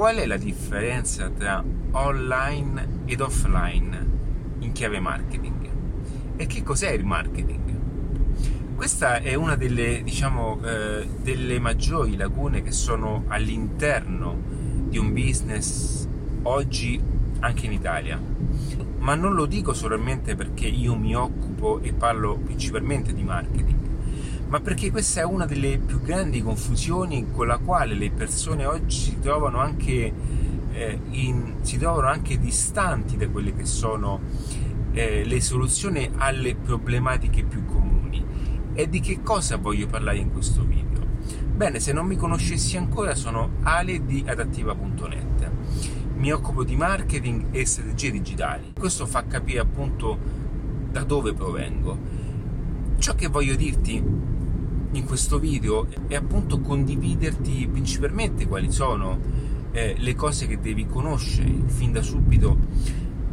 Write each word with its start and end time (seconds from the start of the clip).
qual 0.00 0.16
è 0.16 0.24
la 0.24 0.38
differenza 0.38 1.28
tra 1.28 1.62
online 1.90 3.02
ed 3.04 3.20
offline 3.20 4.08
in 4.60 4.72
chiave 4.72 4.98
marketing? 4.98 5.68
E 6.36 6.46
che 6.46 6.62
cos'è 6.62 6.88
il 6.92 7.04
marketing? 7.04 7.76
Questa 8.76 9.16
è 9.18 9.34
una 9.34 9.56
delle, 9.56 10.02
diciamo, 10.02 10.58
eh, 10.64 11.06
delle 11.20 11.58
maggiori 11.58 12.16
lacune 12.16 12.62
che 12.62 12.72
sono 12.72 13.24
all'interno 13.28 14.40
di 14.88 14.96
un 14.96 15.12
business 15.12 16.08
oggi 16.44 16.98
anche 17.40 17.66
in 17.66 17.72
Italia. 17.72 18.18
Ma 19.00 19.14
non 19.14 19.34
lo 19.34 19.44
dico 19.44 19.74
solamente 19.74 20.34
perché 20.34 20.66
io 20.66 20.96
mi 20.96 21.14
occupo 21.14 21.78
e 21.82 21.92
parlo 21.92 22.38
principalmente 22.38 23.12
di 23.12 23.22
marketing, 23.22 23.79
ma 24.50 24.58
perché 24.58 24.90
questa 24.90 25.20
è 25.20 25.24
una 25.24 25.46
delle 25.46 25.78
più 25.78 26.00
grandi 26.00 26.42
confusioni 26.42 27.30
con 27.30 27.46
la 27.46 27.58
quale 27.58 27.94
le 27.94 28.10
persone 28.10 28.66
oggi 28.66 28.98
si 28.98 29.18
trovano 29.20 29.58
anche, 29.60 30.12
eh, 30.72 31.00
in, 31.10 31.58
si 31.60 31.78
trovano 31.78 32.08
anche 32.08 32.36
distanti 32.36 33.16
da 33.16 33.28
quelle 33.28 33.54
che 33.54 33.64
sono 33.64 34.20
eh, 34.90 35.24
le 35.24 35.40
soluzioni 35.40 36.10
alle 36.16 36.56
problematiche 36.56 37.44
più 37.44 37.64
comuni. 37.64 38.26
E 38.74 38.88
di 38.88 38.98
che 38.98 39.20
cosa 39.22 39.56
voglio 39.56 39.86
parlare 39.86 40.18
in 40.18 40.32
questo 40.32 40.64
video? 40.64 41.06
Bene, 41.54 41.78
se 41.78 41.92
non 41.92 42.06
mi 42.06 42.16
conoscessi 42.16 42.76
ancora 42.76 43.14
sono 43.14 43.50
Ale 43.62 44.04
di 44.04 44.24
adattiva.net. 44.26 45.50
Mi 46.16 46.32
occupo 46.32 46.64
di 46.64 46.74
marketing 46.74 47.46
e 47.52 47.64
strategie 47.64 48.10
digitali. 48.10 48.72
Questo 48.76 49.06
fa 49.06 49.24
capire 49.26 49.60
appunto 49.60 50.18
da 50.90 51.04
dove 51.04 51.34
provengo. 51.34 52.18
Ciò 52.98 53.14
che 53.14 53.28
voglio 53.28 53.54
dirti 53.54 54.38
in 54.92 55.04
questo 55.04 55.38
video 55.38 55.86
è 56.08 56.14
appunto 56.14 56.60
condividerti 56.60 57.68
principalmente 57.70 58.46
quali 58.46 58.72
sono 58.72 59.18
eh, 59.72 59.94
le 59.98 60.14
cose 60.14 60.46
che 60.46 60.58
devi 60.58 60.86
conoscere 60.86 61.52
fin 61.66 61.92
da 61.92 62.02
subito. 62.02 62.58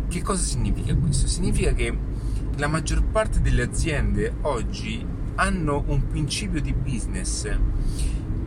Che 0.08 0.22
cosa 0.22 0.44
significa 0.44 0.96
questo? 0.96 1.28
Significa 1.28 1.74
che 1.74 1.96
la 2.58 2.68
maggior 2.68 3.04
parte 3.04 3.42
delle 3.42 3.64
aziende 3.64 4.34
oggi 4.42 5.06
hanno 5.36 5.84
un 5.88 6.08
principio 6.08 6.62
di 6.62 6.74
business 6.74 7.48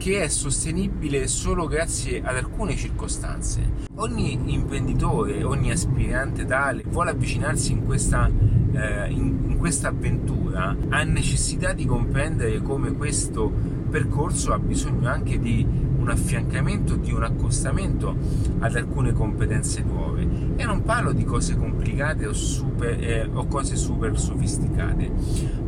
che 0.01 0.23
è 0.23 0.29
sostenibile 0.29 1.27
solo 1.27 1.67
grazie 1.67 2.23
ad 2.25 2.35
alcune 2.35 2.75
circostanze. 2.75 3.89
Ogni 3.97 4.39
imprenditore, 4.47 5.45
ogni 5.45 5.71
aspirante 5.71 6.47
tale 6.47 6.83
vuole 6.89 7.11
avvicinarsi 7.11 7.73
in 7.73 7.85
questa, 7.85 8.27
eh, 8.27 9.11
in, 9.11 9.41
in 9.47 9.59
questa 9.59 9.89
avventura, 9.89 10.75
ha 10.89 11.03
necessità 11.03 11.75
di 11.75 11.85
comprendere 11.85 12.63
come 12.63 12.93
questo 12.95 13.53
percorso 13.91 14.55
ha 14.55 14.59
bisogno 14.59 15.07
anche 15.07 15.39
di 15.39 15.67
un 15.99 16.09
affiancamento, 16.09 16.97
di 16.97 17.13
un 17.13 17.23
accostamento 17.23 18.17
ad 18.61 18.75
alcune 18.77 19.13
competenze 19.13 19.83
nuove. 19.83 20.27
E 20.57 20.65
non 20.65 20.83
parlo 20.83 21.13
di 21.13 21.25
cose 21.25 21.59
complicate 21.59 22.27
o, 22.27 22.33
super, 22.33 23.05
eh, 23.05 23.29
o 23.31 23.47
cose 23.49 23.77
super 23.77 24.19
sofisticate, 24.19 25.13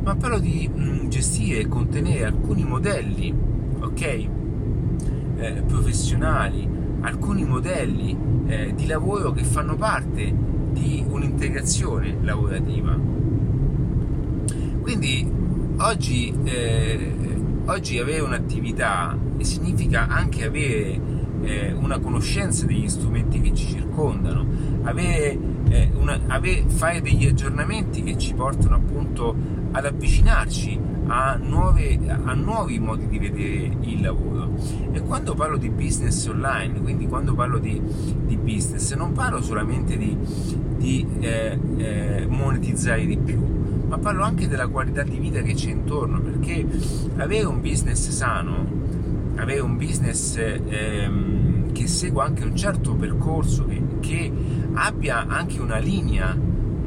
ma 0.03 0.17
parlo 0.17 0.39
di 0.39 0.71
mh, 0.73 0.83
mm, 0.83 1.09
gestire 1.09 1.61
e 1.61 1.69
contenere 1.69 2.25
alcuni 2.25 2.65
modelli, 2.65 3.61
ok? 3.83 4.29
Eh, 5.37 5.63
professionali, 5.67 6.69
alcuni 7.01 7.45
modelli 7.45 8.17
eh, 8.47 8.73
di 8.75 8.87
lavoro 8.87 9.33
che 9.33 9.45
fanno 9.45 9.77
parte 9.77 10.35
di 10.73 11.05
un'integrazione 11.07 12.17
lavorativa. 12.23 12.99
Quindi 14.81 15.31
oggi, 15.79 16.35
eh, 16.45 17.15
oggi 17.67 17.99
avere 17.99 18.21
un'attività 18.21 19.17
significa 19.39 20.07
anche 20.09 20.45
avere 20.45 21.01
eh, 21.43 21.73
una 21.73 21.99
conoscenza 21.99 22.65
degli 22.65 22.89
strumenti 22.89 23.41
che 23.41 23.55
ci 23.55 23.67
circondano, 23.67 24.47
avere, 24.83 25.39
eh, 25.69 25.91
una, 25.95 26.19
avere, 26.29 26.65
fare 26.69 27.01
degli 27.01 27.27
aggiornamenti 27.27 28.03
che 28.03 28.17
ci 28.17 28.35
portano 28.35 28.77
appunto 28.77 29.35
ad 29.73 29.85
avvicinarci 29.85 30.79
a, 31.07 31.37
nuove, 31.37 31.99
a 32.07 32.35
nuovi 32.35 32.79
modi 32.79 33.09
di 33.09 33.19
vedere 33.19 33.77
il 33.81 34.01
lavoro. 34.01 34.51
E 34.93 35.01
quando 35.03 35.35
parlo 35.35 35.57
di 35.57 35.71
business 35.71 36.27
online, 36.27 36.81
quindi 36.81 37.07
quando 37.07 37.35
parlo 37.35 37.59
di, 37.59 37.81
di 38.27 38.37
business, 38.37 38.95
non 38.95 39.13
parlo 39.13 39.43
solamente 39.43 39.97
di, 39.97 40.17
di 40.77 41.07
eh, 41.21 41.59
eh 41.77 42.27
monetizzare 42.29 43.05
di 43.07 43.17
più, 43.17 43.41
ma 43.89 43.99
parlo 43.99 44.25
anche 44.25 44.49
della 44.49 44.69
qualità 44.69 45.03
di 45.03 45.19
vita 45.19 45.43
che 45.43 45.55
c'è 45.55 45.71
intorno, 45.71 46.21
perché 46.21 46.67
avere 47.17 47.45
un 47.45 47.61
business 47.61 48.09
sano 48.09 48.81
avere 49.37 49.61
un 49.61 49.77
business 49.77 50.37
ehm, 50.37 51.73
che 51.73 51.87
segua 51.87 52.25
anche 52.25 52.45
un 52.45 52.57
certo 52.57 52.95
percorso, 52.95 53.65
che, 53.67 53.83
che 54.01 54.33
abbia 54.75 55.27
anche 55.27 55.61
una 55.61 55.79
linea, 55.79 56.37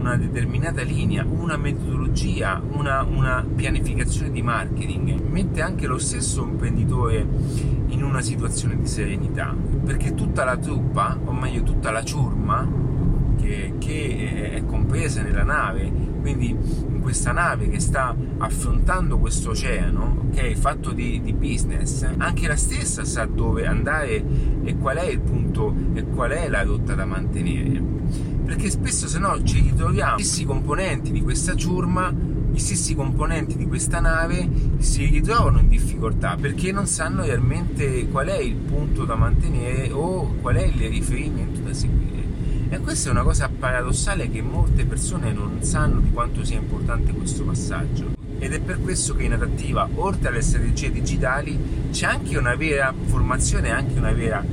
una 0.06 0.18
determinata 0.18 0.84
linea, 0.84 1.26
una 1.28 1.58
metodologia, 1.58 2.62
una, 2.74 3.02
una, 3.02 3.44
pianificazione 3.44 4.30
di 4.30 4.44
marketing, 4.44 5.20
mette 5.30 5.64
anche 5.64 5.88
lo 5.88 5.98
stesso 5.98 6.44
imprenditore 6.44 7.26
in 7.88 8.04
una 8.04 8.22
situazione 8.22 8.78
di 8.78 8.86
serenità, 8.86 9.56
perché 9.84 10.14
tutta 10.14 10.44
la 10.44 10.58
truppa, 10.58 11.18
o 11.26 11.34
meglio 11.34 11.64
tutta 11.64 11.90
la 11.90 12.04
ciurma, 12.04 12.70
che, 13.36 13.74
che 13.80 14.52
è 14.52 14.66
compresa 14.66 15.24
nella 15.24 15.44
nave, 15.44 15.92
quindi 16.22 16.50
in 16.50 17.02
questa 17.02 17.32
nave 17.32 17.68
che 17.68 17.80
sta 17.80 18.16
affrontando 18.38 19.18
questo 19.18 19.50
oceano, 19.52 20.28
ok, 20.30 20.54
fatto 20.54 20.92
di, 20.92 21.20
di, 21.24 21.34
business, 21.34 22.08
anche 22.18 22.48
la 22.48 22.56
stessa 22.56 23.04
sa 23.04 23.26
dove 23.26 23.66
andare 23.66 24.24
e 24.64 24.78
qual 24.78 24.98
è 24.98 25.06
il 25.06 25.20
punto 25.20 25.74
e 25.94 26.04
qual 26.04 26.30
è 26.30 26.48
la 26.48 26.62
rotta 26.62 26.94
da 26.94 27.06
mantenere. 27.06 28.35
Perché 28.46 28.70
spesso 28.70 29.08
se 29.08 29.18
no 29.18 29.42
ci 29.44 29.60
ritroviamo 29.60 30.18
gli 30.18 30.24
stessi 30.24 30.46
componenti 30.46 31.12
di 31.12 31.22
questa 31.22 31.56
ciurma, 31.56 32.14
gli 32.52 32.60
stessi 32.60 32.94
componenti 32.94 33.58
di 33.58 33.66
questa 33.66 34.00
nave 34.00 34.48
si 34.78 35.06
ritrovano 35.06 35.60
in 35.60 35.68
difficoltà 35.68 36.38
perché 36.40 36.72
non 36.72 36.86
sanno 36.86 37.24
realmente 37.24 38.08
qual 38.08 38.28
è 38.28 38.38
il 38.38 38.56
punto 38.56 39.04
da 39.04 39.16
mantenere 39.16 39.92
o 39.92 40.36
qual 40.42 40.56
è 40.58 40.64
il 40.64 40.90
riferimento 40.90 41.60
da 41.62 41.74
seguire. 41.74 42.24
E 42.70 42.80
questa 42.80 43.10
è 43.10 43.12
una 43.12 43.24
cosa 43.24 43.50
paradossale 43.50 44.30
che 44.30 44.42
molte 44.42 44.86
persone 44.86 45.34
non 45.34 45.64
sanno 45.64 46.00
di 46.00 46.12
quanto 46.12 46.44
sia 46.44 46.58
importante 46.58 47.14
questo 47.14 47.44
passaggio. 47.44 48.14
Ed 48.38 48.54
è 48.54 48.60
per 48.60 48.80
questo 48.80 49.16
che 49.16 49.24
in 49.24 49.34
adattiva, 49.34 49.90
oltre 49.96 50.28
alle 50.28 50.42
strategie 50.42 50.92
digitali, 50.92 51.90
c'è 51.92 52.06
anche 52.06 52.38
una 52.38 52.56
vera 52.56 52.94
formazione, 53.06 53.72
anche 53.72 53.98
una 53.98 54.12
vera 54.12 54.44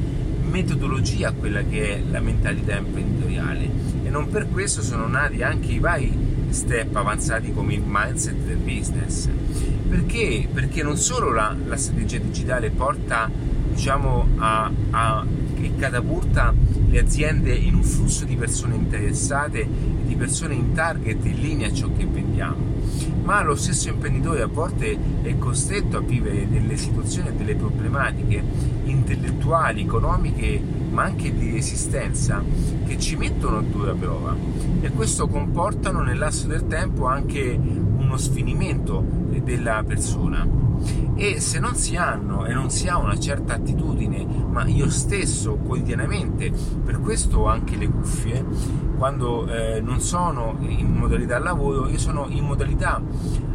metodologia 0.53 1.33
quella 1.33 1.63
che 1.63 1.97
è 1.97 2.03
la 2.11 2.21
mentalità 2.21 2.77
imprenditoriale. 2.77 3.71
E 4.05 4.11
non 4.11 4.29
per 4.29 4.49
questo 4.51 4.83
sono 4.83 5.09
nati 5.09 5.43
anche 5.43 5.73
i 5.73 5.79
vari 5.79 6.13
step 6.51 6.95
avanzati 6.95 7.53
come 7.53 7.75
il 7.75 7.83
mindset 7.85 8.37
del 8.37 8.59
business. 8.59 9.29
Perché? 9.89 10.47
Perché 10.53 10.83
non 10.83 10.99
solo 10.99 11.33
la, 11.33 11.57
la 11.67 11.77
strategia 11.77 12.19
digitale 12.19 12.71
porta 12.71 13.31
diciamo, 13.73 14.29
a, 14.37 14.71
a, 14.91 15.25
che 15.63 15.77
catapulta 15.77 16.53
le 16.89 16.99
aziende 16.99 17.55
in 17.55 17.77
un 17.77 17.85
flusso 17.85 18.25
di 18.25 18.35
persone 18.35 18.75
interessate 18.75 19.61
e 19.61 19.69
di 20.05 20.17
persone 20.17 20.55
in 20.55 20.73
target 20.73 21.25
in 21.25 21.41
linea 21.41 21.69
a 21.69 21.73
ciò 21.73 21.89
che 21.97 22.05
vendiamo, 22.05 22.57
ma 23.23 23.43
lo 23.43 23.55
stesso 23.55 23.89
imprenditore 23.89 24.43
a 24.43 24.49
volte 24.49 24.99
è 25.23 25.39
costretto 25.39 25.99
a 25.99 26.01
vivere 26.01 26.49
delle 26.49 26.77
situazioni 26.77 27.29
e 27.29 27.33
delle 27.35 27.55
problematiche 27.55 28.43
intellettuali, 28.85 29.83
economiche, 29.83 30.61
ma 30.93 31.03
anche 31.05 31.35
di 31.35 31.51
resistenza 31.51 32.43
che 32.87 32.99
ci 32.99 33.17
mettono 33.17 33.59
a 33.59 33.63
dura 33.63 33.95
prova. 33.95 34.37
E 34.81 34.91
questo 34.91 35.27
comportano 35.27 36.03
nel 36.03 36.19
lasso 36.19 36.47
del 36.47 36.67
tempo 36.67 37.07
anche 37.07 37.59
uno 37.59 38.17
sfinimento 38.17 39.05
della 39.43 39.83
persona. 39.87 40.47
E 41.15 41.41
se 41.41 41.59
non 41.59 41.75
si 41.75 41.97
hanno 41.97 42.45
e 42.45 42.53
non 42.53 42.71
si 42.71 42.89
ha 42.89 42.99
una 42.99 43.19
certa 43.19 43.55
attitudine, 43.55 44.25
ma 44.25 44.67
io 44.67 44.91
stesso 44.91 45.55
quotidianamente, 45.55 46.53
per 46.85 47.01
questo 47.01 47.41
ho 47.41 47.47
anche 47.47 47.77
le 47.77 47.89
cuffie, 47.89 48.45
quando 49.03 49.49
eh, 49.49 49.81
non 49.81 50.01
sono 50.01 50.59
in 50.61 50.93
modalità 50.93 51.41
lavoro, 51.41 51.89
io 51.89 51.99
sono 51.99 52.29
in 52.29 52.45
modalità 52.45 53.03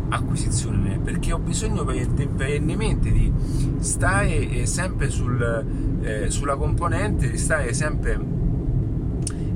acquisizione 0.09 0.99
perché 1.01 1.31
ho 1.31 1.39
bisogno 1.39 1.85
perennemente 1.85 3.13
di 3.13 3.31
stare 3.79 4.49
eh, 4.49 4.65
sempre 4.65 5.09
sul, 5.09 6.01
eh, 6.01 6.29
sulla 6.29 6.57
componente, 6.57 7.31
di 7.31 7.37
stare 7.37 7.71
sempre 7.71 8.19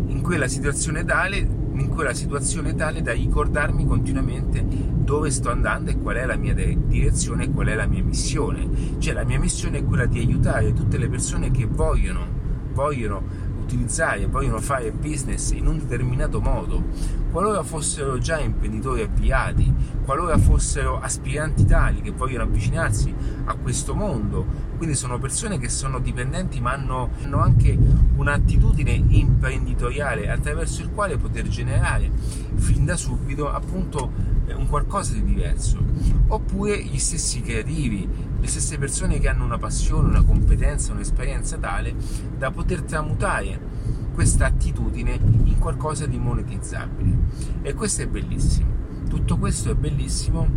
in 0.06 0.22
quella 0.22 0.48
situazione 0.48 1.04
tale 1.04 1.60
in 1.74 1.90
quella 1.90 2.14
situazione 2.14 2.74
tale 2.74 3.02
da 3.02 3.12
ricordarmi 3.12 3.86
continuamente 3.86 4.64
dove 4.66 5.30
sto 5.30 5.50
andando 5.50 5.92
e 5.92 5.98
qual 5.98 6.16
è 6.16 6.26
la 6.26 6.38
mia 6.38 6.54
direzione 6.54 7.46
e 7.46 7.52
qual 7.52 7.68
è 7.68 7.76
la 7.76 7.86
mia 7.86 8.02
missione. 8.02 8.98
Cioè 8.98 9.14
la 9.14 9.26
mia 9.26 9.40
missione 9.40 9.80
è 9.80 9.84
quella 9.84 10.06
di 10.06 10.20
aiutare 10.20 10.72
tutte 10.72 10.98
le 10.98 11.10
persone 11.10 11.52
che 11.52 11.66
vogliono, 11.66 12.26
vogliono 12.72 13.41
utilizzare 13.72 14.22
e 14.22 14.28
vogliono 14.28 14.60
fare 14.60 14.92
business 14.92 15.52
in 15.52 15.66
un 15.68 15.80
determinato 15.80 16.42
modo, 16.42 16.84
qualora 17.32 17.64
fossero 17.64 18.18
già 18.18 18.38
imprenditori 18.40 19.02
avviati, 19.02 19.74
qualora 20.04 20.38
fossero 20.38 21.00
aspiranti 21.00 21.66
tali 21.66 22.02
che 22.02 22.12
vogliono 22.12 22.44
avvicinarsi 22.44 23.14
a 23.46 23.56
questo 23.56 23.96
mondo, 23.96 24.46
quindi 24.76 24.96
sono 24.96 25.18
persone 25.20 25.58
che 25.58 25.70
sono 25.70 26.00
dipendenti 26.00 26.60
ma 26.60 26.74
hanno, 26.74 27.12
hanno 27.24 27.40
anche 27.40 27.78
un'attitudine 28.16 28.92
imprenditoriale 28.92 30.30
attraverso 30.30 30.82
il 30.82 30.90
quale 30.90 31.18
poter 31.18 31.48
generare 31.48 32.12
fin 32.56 32.84
da 32.84 32.98
subito 32.98 33.50
appunto 33.50 34.31
un 34.54 34.68
qualcosa 34.68 35.14
di 35.14 35.24
diverso, 35.24 35.78
oppure 36.28 36.84
gli 36.84 36.98
stessi 36.98 37.42
creativi, 37.42 38.08
le 38.40 38.48
stesse 38.48 38.78
persone 38.78 39.20
che 39.20 39.28
hanno 39.28 39.44
una 39.44 39.58
passione, 39.58 40.10
una 40.10 40.24
competenza, 40.24 40.94
un'esperienza 40.94 41.58
tale 41.58 41.96
da 42.38 42.52
poter 42.52 42.82
tramutare 42.82 43.60
questa 44.14 44.46
attitudine 44.46 45.20
in 45.44 45.58
qualcosa 45.60 46.06
di 46.06 46.18
monetizzabile. 46.18 47.18
E 47.62 47.74
questo 47.74 48.02
è 48.02 48.08
bellissimo. 48.08 48.80
Tutto 49.10 49.38
questo 49.38 49.72
è 49.72 49.76
bellissimo 49.76 50.48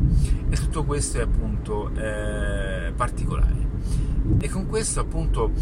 e 0.49 0.57
tutto 0.57 0.85
questo 0.85 1.19
è 1.19 1.23
appunto 1.23 1.91
eh, 1.95 2.93
particolare. 2.95 3.73
E 4.39 4.49
con 4.49 4.67
questo 4.67 5.01
appunto 5.01 5.53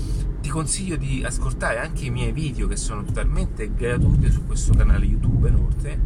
ti 0.40 0.48
consiglio 0.48 0.96
di 0.96 1.22
ascoltare 1.24 1.78
anche 1.78 2.04
i 2.04 2.10
miei 2.10 2.32
video 2.32 2.66
che 2.68 2.76
sono 2.76 3.02
totalmente 3.02 3.72
gratuiti 3.74 4.30
su 4.30 4.44
questo 4.44 4.74
canale 4.74 5.04
YouTube 5.04 5.48
inoltre 5.48 6.00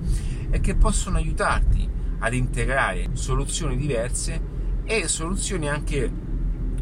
e 0.51 0.61
che 0.61 0.75
possono 0.75 1.17
aiutarti 1.17 1.89
ad 2.19 2.35
integrare 2.35 3.11
soluzioni 3.13 3.77
diverse 3.77 4.55
e 4.85 5.09
soluzioni 5.09 5.69
anche 5.69 6.11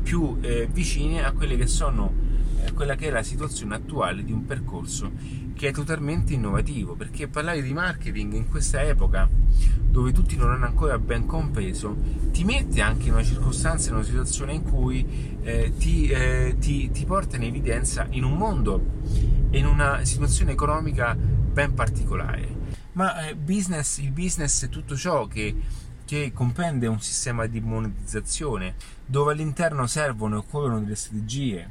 più 0.02 0.38
eh, 0.40 0.68
vicine 0.70 1.24
a 1.24 1.32
quelle 1.32 1.56
che 1.56 1.66
sono 1.66 2.12
eh, 2.64 2.72
quella 2.72 2.94
che 2.94 3.08
è 3.08 3.10
la 3.10 3.22
situazione 3.22 3.74
attuale 3.74 4.24
di 4.24 4.32
un 4.32 4.44
percorso 4.44 5.10
che 5.54 5.68
è 5.68 5.72
totalmente 5.72 6.34
innovativo. 6.34 6.94
Perché 6.94 7.28
parlare 7.28 7.62
di 7.62 7.72
marketing 7.72 8.34
in 8.34 8.48
questa 8.48 8.82
epoca 8.82 9.28
dove 9.94 10.12
tutti 10.12 10.36
non 10.36 10.50
hanno 10.50 10.66
ancora 10.66 10.98
ben 10.98 11.24
compreso 11.24 11.96
ti 12.32 12.42
mette 12.42 12.80
anche 12.80 13.06
in 13.06 13.12
una 13.12 13.22
circostanza 13.22 13.90
in 13.90 13.94
una 13.94 14.04
situazione 14.04 14.52
in 14.52 14.62
cui 14.62 15.36
eh, 15.42 15.72
ti, 15.78 16.08
eh, 16.08 16.56
ti, 16.58 16.90
ti 16.90 17.04
porta 17.04 17.36
in 17.36 17.44
evidenza 17.44 18.06
in 18.10 18.24
un 18.24 18.36
mondo 18.36 18.84
e 19.50 19.58
in 19.58 19.66
una 19.66 20.04
situazione 20.04 20.50
economica 20.50 21.14
ben 21.16 21.74
particolare 21.74 22.53
ma 22.94 23.26
eh, 23.26 23.36
business, 23.36 23.98
il 23.98 24.10
business 24.10 24.64
è 24.64 24.68
tutto 24.68 24.96
ciò 24.96 25.26
che, 25.26 25.54
che 26.04 26.32
comprende 26.32 26.86
un 26.86 27.00
sistema 27.00 27.46
di 27.46 27.60
monetizzazione 27.60 28.74
dove 29.06 29.32
all'interno 29.32 29.86
servono 29.86 30.36
e 30.36 30.38
occorrono 30.38 30.80
delle 30.80 30.96
strategie, 30.96 31.70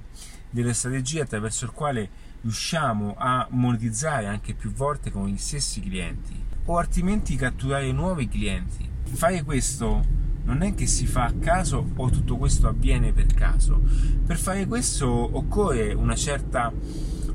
delle 0.50 0.74
strategie 0.74 1.22
attraverso 1.22 1.66
il 1.66 1.72
quale 1.72 2.10
riusciamo 2.42 3.16
a 3.18 3.48
monetizzare 3.52 4.28
anche 4.28 4.54
più 4.54 4.72
volte 4.72 5.12
con 5.12 5.28
gli 5.28 5.38
stessi 5.38 5.82
clienti 5.82 6.42
o 6.66 6.78
altrimenti 6.78 7.36
catturare 7.36 7.92
nuovi 7.92 8.28
clienti. 8.28 8.90
Fare 9.14 9.44
questo 9.44 10.22
non 10.44 10.62
è 10.62 10.74
che 10.74 10.88
si 10.88 11.06
fa 11.06 11.26
a 11.26 11.34
caso 11.40 11.90
o 11.96 12.10
tutto 12.10 12.38
questo 12.38 12.68
avviene 12.68 13.14
per 13.14 13.28
caso. 13.28 13.82
Per 14.26 14.38
fare 14.38 14.66
questo 14.66 15.08
occorre 15.08 15.94
una 15.94 16.16
certa 16.16 16.72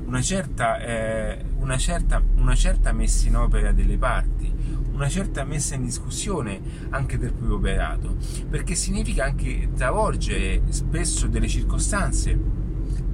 una 0.09 0.23
certa, 0.23 0.79
eh, 0.79 1.37
una, 1.59 1.77
certa, 1.77 2.19
una 2.37 2.55
certa 2.55 2.91
messa 2.91 3.27
in 3.27 3.35
opera 3.35 3.71
delle 3.71 3.95
parti, 3.95 4.51
una 4.91 5.07
certa 5.07 5.43
messa 5.43 5.75
in 5.75 5.83
discussione 5.83 6.59
anche 6.89 7.19
del 7.19 7.31
proprio 7.31 7.57
operato, 7.57 8.17
perché 8.49 8.73
significa 8.73 9.25
anche 9.25 9.69
travolgere 9.75 10.63
spesso 10.69 11.27
delle 11.27 11.47
circostanze 11.47 12.35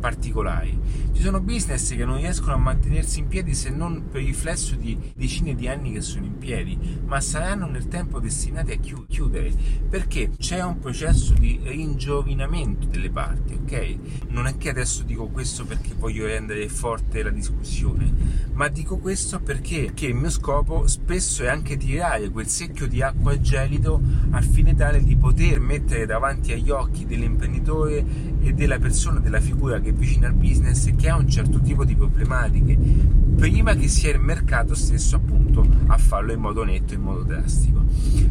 particolari. 0.05 0.77
Ci 1.13 1.23
sono 1.23 1.41
business 1.41 1.95
che 1.95 2.05
non 2.05 2.17
riescono 2.17 2.53
a 2.53 2.57
mantenersi 2.57 3.21
in 3.21 3.27
piedi 3.27 3.55
se 3.55 3.71
non 3.71 4.09
per 4.11 4.21
riflesso 4.21 4.75
di 4.75 4.95
decine 5.15 5.55
di 5.55 5.67
anni 5.67 5.93
che 5.93 6.01
sono 6.01 6.25
in 6.25 6.37
piedi, 6.37 6.77
ma 7.05 7.19
saranno 7.19 7.65
nel 7.65 7.87
tempo 7.87 8.19
destinati 8.19 8.71
a 8.71 8.77
chiudere 8.77 9.51
perché 9.89 10.29
c'è 10.37 10.63
un 10.63 10.77
processo 10.77 11.33
di 11.33 11.59
ringiovinamento 11.63 12.85
delle 12.85 13.09
parti, 13.09 13.53
ok? 13.53 13.97
Non 14.27 14.45
è 14.45 14.57
che 14.57 14.69
adesso 14.69 15.01
dico 15.01 15.25
questo 15.25 15.65
perché 15.65 15.95
voglio 15.97 16.27
rendere 16.27 16.69
forte 16.69 17.23
la 17.23 17.31
discussione, 17.31 18.13
ma 18.53 18.67
dico 18.67 18.97
questo 18.97 19.39
perché 19.39 19.91
il 19.97 20.13
mio 20.13 20.29
scopo 20.29 20.85
spesso 20.85 21.43
è 21.43 21.47
anche 21.47 21.77
tirare 21.77 22.29
quel 22.29 22.47
secchio 22.47 22.87
di 22.87 23.01
acqua 23.01 23.39
gelido 23.39 23.99
al 24.29 24.43
fine 24.43 24.75
tale 24.75 25.03
di 25.03 25.15
poter 25.15 25.59
mettere 25.59 26.05
davanti 26.05 26.51
agli 26.51 26.69
occhi 26.69 27.07
dell'imprenditore 27.07 28.34
e 28.45 28.53
della 28.53 28.77
persona, 28.77 29.19
della 29.19 29.39
figura 29.39 29.79
che 29.79 29.91
vicino 29.91 30.27
al 30.27 30.33
business 30.33 30.93
che 30.95 31.09
ha 31.09 31.15
un 31.15 31.27
certo 31.27 31.59
tipo 31.59 31.83
di 31.83 31.95
problematiche 31.95 32.77
prima 33.35 33.73
che 33.73 33.87
sia 33.87 34.13
il 34.13 34.19
mercato 34.19 34.75
stesso 34.75 35.15
appunto 35.15 35.67
a 35.87 35.97
farlo 35.97 36.31
in 36.31 36.39
modo 36.39 36.63
netto, 36.63 36.93
in 36.93 37.01
modo 37.01 37.23
drastico. 37.23 37.83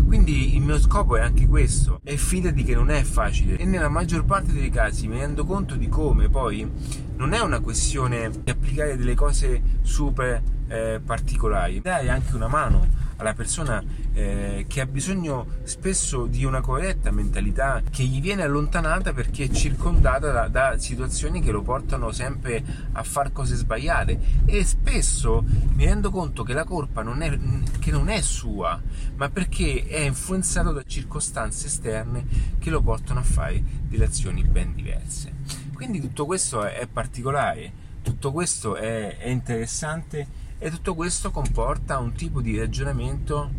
Quindi 0.06 0.54
il 0.54 0.62
mio 0.62 0.78
scopo 0.78 1.16
è 1.16 1.20
anche 1.20 1.46
questo. 1.46 2.00
E 2.04 2.16
fidati 2.16 2.62
che 2.62 2.74
non 2.74 2.90
è 2.90 3.02
facile. 3.02 3.56
E 3.56 3.64
nella 3.64 3.88
maggior 3.88 4.24
parte 4.24 4.52
dei 4.52 4.70
casi 4.70 5.08
mi 5.08 5.18
rendo 5.18 5.44
conto 5.44 5.74
di 5.74 5.88
come 5.88 6.28
poi 6.28 6.68
non 7.16 7.32
è 7.32 7.40
una 7.40 7.60
questione 7.60 8.30
di 8.30 8.50
applicare 8.50 8.96
delle 8.96 9.14
cose 9.14 9.60
super 9.82 10.40
eh, 10.68 11.00
particolari, 11.04 11.80
dare 11.80 12.08
anche 12.08 12.34
una 12.34 12.48
mano 12.48 13.02
alla 13.16 13.34
persona 13.34 13.82
eh, 14.12 14.64
che 14.68 14.80
ha 14.80 14.86
bisogno 14.86 15.46
spesso 15.64 16.26
di 16.26 16.44
una 16.44 16.60
corretta 16.60 17.10
mentalità 17.10 17.82
che 17.90 18.04
gli 18.04 18.20
viene 18.20 18.42
allontanata 18.42 19.12
perché 19.12 19.44
è 19.44 19.48
circondata 19.50 20.30
da, 20.30 20.48
da 20.48 20.78
situazioni 20.78 21.40
che 21.40 21.50
lo 21.50 21.62
portano 21.62 22.12
sempre 22.12 22.62
a 22.92 23.02
fare 23.02 23.32
cose 23.32 23.54
sbagliate. 23.54 24.18
E 24.44 24.64
spesso 24.64 25.44
mi 25.74 25.84
rendo 25.84 26.10
conto 26.10 26.42
che 26.42 26.52
la 26.52 26.64
colpa 26.64 27.02
non 27.02 27.22
è, 27.22 27.38
che 27.78 27.90
non 27.90 28.08
è 28.08 28.20
sua 28.20 28.80
ma 29.16 29.28
perché 29.30 29.84
è 29.86 30.00
influenzato 30.00 30.72
da 30.72 30.82
circostanze 30.84 31.66
esterne 31.66 32.24
che 32.58 32.70
lo 32.70 32.80
portano 32.80 33.20
a 33.20 33.24
fare 33.24 33.62
delle 33.88 34.04
azioni 34.04 34.42
ben 34.42 34.74
diverse. 34.74 35.32
Quindi 35.72 36.00
tutto 36.00 36.26
questo 36.26 36.64
è, 36.64 36.86
particolare 36.90 37.82
tutto 38.02 38.32
questo 38.32 38.76
è, 38.76 39.16
è 39.16 39.28
interessante 39.28 40.26
e 40.58 40.70
tutto 40.70 40.94
questo 40.94 41.30
comporta 41.30 41.98
un 41.98 42.12
tipo 42.12 42.40
di 42.40 42.58
ragionamento 42.58 43.50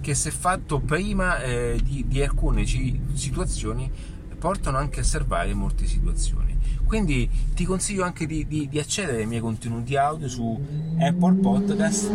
che 0.00 0.14
se 0.14 0.30
fatto 0.30 0.80
prima 0.80 1.42
eh, 1.42 1.80
di, 1.82 2.04
di, 2.06 2.22
alcune 2.22 2.64
situazioni 2.66 3.90
portano 4.38 4.78
anche 4.78 5.00
a 5.00 5.02
salvare 5.02 5.52
molte 5.54 5.86
situazioni. 5.86 6.56
Quindi 6.84 7.28
ti 7.52 7.64
consiglio 7.64 8.04
anche 8.04 8.24
di, 8.24 8.46
di, 8.46 8.68
di, 8.68 8.78
accedere 8.78 9.18
ai 9.18 9.26
miei 9.26 9.40
contenuti 9.40 9.96
audio 9.96 10.28
su 10.28 10.58
Apple 10.98 11.34
Podcast 11.34 12.10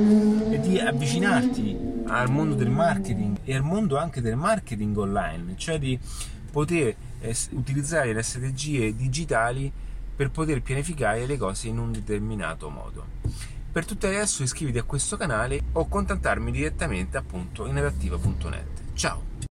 e 0.50 0.60
di 0.60 0.80
avvicinarti 0.80 1.78
al 2.08 2.32
mondo 2.32 2.56
del 2.56 2.70
marketing 2.70 3.38
e 3.44 3.56
al 3.56 3.64
mondo 3.64 3.98
anche 3.98 4.22
del 4.22 4.36
marketing 4.36 4.98
online, 4.98 5.54
cioè 5.58 5.78
di 5.78 6.00
poter 6.50 6.96
eh, 7.20 7.36
utilizzare 7.52 8.14
le 8.14 8.24
strategie 8.24 8.96
digitali 8.96 9.72
per 10.16 10.32
poter 10.32 10.62
pianificare 10.62 11.26
le 11.26 11.38
cose 11.38 11.68
in 11.68 11.78
un 11.78 11.92
determinato 11.92 12.70
modo. 12.70 13.06
Per 13.74 13.88
tutto 13.88 14.06
il 14.06 14.14
resto 14.14 14.44
iscriviti 14.44 14.78
a 14.78 14.84
questo 14.84 15.18
canale 15.18 15.60
o 15.72 15.88
contattarmi 15.88 16.52
direttamente 16.52 17.18
appunto 17.18 17.66
in 17.66 17.76
adattiva.net. 17.76 18.94
Ciao! 18.94 19.44